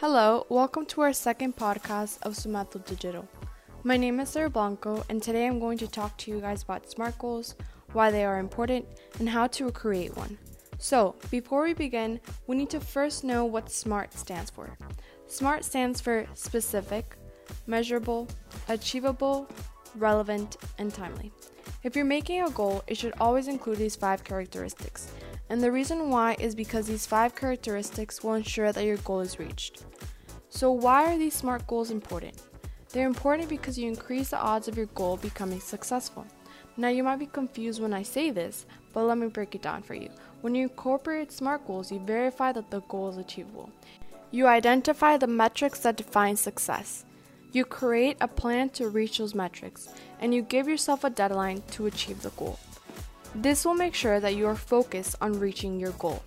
[0.00, 3.26] Hello, welcome to our second podcast of Sumato Digital.
[3.82, 6.90] My name is Sarah Blanco, and today I'm going to talk to you guys about
[6.90, 7.54] SMART goals,
[7.94, 8.84] why they are important,
[9.18, 10.36] and how to create one.
[10.76, 14.76] So, before we begin, we need to first know what SMART stands for.
[15.28, 17.16] SMART stands for specific,
[17.66, 18.28] measurable,
[18.68, 19.48] achievable,
[19.94, 21.32] relevant, and timely.
[21.84, 25.10] If you're making a goal, it should always include these five characteristics.
[25.48, 29.38] And the reason why is because these five characteristics will ensure that your goal is
[29.38, 29.84] reached.
[30.48, 32.42] So, why are these SMART goals important?
[32.90, 36.26] They're important because you increase the odds of your goal becoming successful.
[36.76, 39.82] Now, you might be confused when I say this, but let me break it down
[39.82, 40.10] for you.
[40.40, 43.70] When you incorporate SMART goals, you verify that the goal is achievable.
[44.30, 47.04] You identify the metrics that define success.
[47.52, 49.88] You create a plan to reach those metrics,
[50.20, 52.58] and you give yourself a deadline to achieve the goal.
[53.42, 56.22] This will make sure that you are focused on reaching your goal.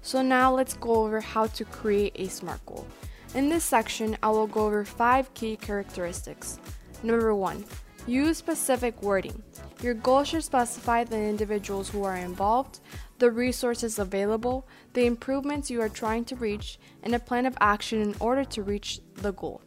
[0.00, 2.86] So, now let's go over how to create a SMART goal.
[3.34, 6.60] In this section, I will go over five key characteristics.
[7.02, 7.64] Number one,
[8.06, 9.42] use specific wording.
[9.82, 12.78] Your goal should specify the individuals who are involved,
[13.18, 18.00] the resources available, the improvements you are trying to reach, and a plan of action
[18.00, 19.62] in order to reach the goal.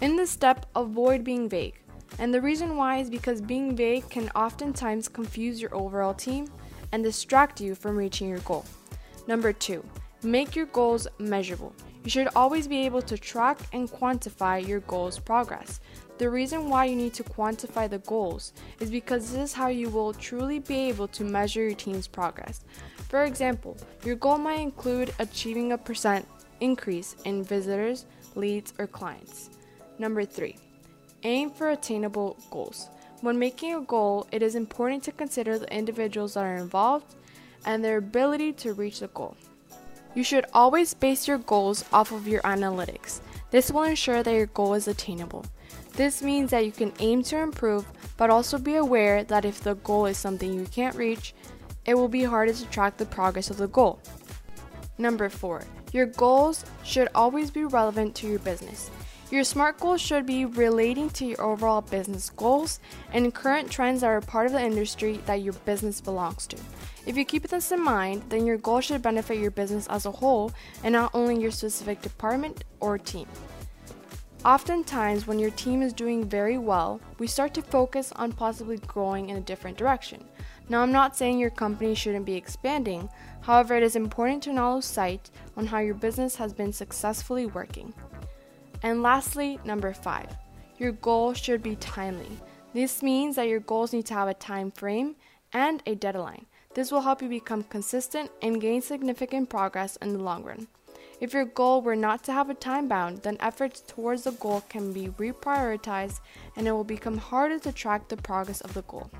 [0.00, 1.81] In this step, avoid being vague.
[2.18, 6.46] And the reason why is because being vague can oftentimes confuse your overall team
[6.92, 8.64] and distract you from reaching your goal.
[9.26, 9.84] Number two,
[10.22, 11.74] make your goals measurable.
[12.04, 15.80] You should always be able to track and quantify your goals' progress.
[16.18, 19.88] The reason why you need to quantify the goals is because this is how you
[19.88, 22.64] will truly be able to measure your team's progress.
[23.08, 26.26] For example, your goal might include achieving a percent
[26.60, 29.50] increase in visitors, leads, or clients.
[29.98, 30.56] Number three,
[31.22, 32.88] aim for attainable goals.
[33.20, 37.14] When making a goal, it is important to consider the individuals that are involved
[37.64, 39.36] and their ability to reach the goal.
[40.14, 43.20] You should always base your goals off of your analytics.
[43.50, 45.46] This will ensure that your goal is attainable.
[45.94, 47.86] This means that you can aim to improve,
[48.16, 51.34] but also be aware that if the goal is something you can't reach,
[51.84, 54.00] it will be harder to track the progress of the goal.
[54.98, 58.90] Number four, your goals should always be relevant to your business.
[59.32, 62.80] Your SMART goals should be relating to your overall business goals
[63.14, 66.58] and current trends that are part of the industry that your business belongs to.
[67.06, 70.10] If you keep this in mind, then your goal should benefit your business as a
[70.10, 70.52] whole
[70.84, 73.26] and not only your specific department or team.
[74.44, 79.30] Oftentimes, when your team is doing very well, we start to focus on possibly growing
[79.30, 80.22] in a different direction.
[80.68, 83.08] Now, I'm not saying your company shouldn't be expanding,
[83.40, 87.46] however, it is important to not lose sight on how your business has been successfully
[87.46, 87.94] working.
[88.82, 90.36] And lastly, number five,
[90.78, 92.38] your goal should be timely.
[92.74, 95.16] This means that your goals need to have a time frame
[95.52, 96.46] and a deadline.
[96.74, 100.68] This will help you become consistent and gain significant progress in the long run.
[101.20, 104.62] If your goal were not to have a time bound, then efforts towards the goal
[104.68, 106.20] can be reprioritized
[106.56, 109.10] and it will become harder to track the progress of the goal.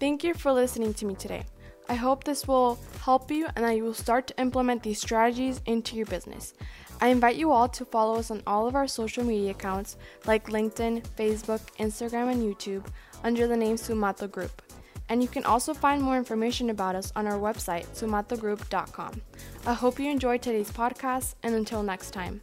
[0.00, 1.44] Thank you for listening to me today.
[1.90, 5.60] I hope this will help you and that you will start to implement these strategies
[5.66, 6.54] into your business.
[7.00, 10.50] I invite you all to follow us on all of our social media accounts like
[10.50, 12.86] LinkedIn, Facebook, Instagram, and YouTube
[13.24, 14.62] under the name Sumato Group.
[15.08, 19.20] And you can also find more information about us on our website, sumatogroup.com.
[19.66, 22.40] I hope you enjoyed today's podcast, and until next time,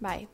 [0.00, 0.28] bye.